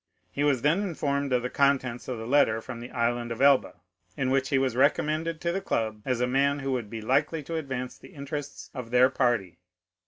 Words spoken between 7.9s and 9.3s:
the interests of their